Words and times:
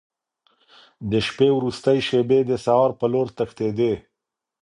د 1.11 1.13
شپې 1.27 1.49
وروستۍ 1.57 1.97
شېبې 2.07 2.39
د 2.49 2.51
سهار 2.65 2.91
په 2.99 3.05
لور 3.13 3.27
تښتېدې. 3.37 3.93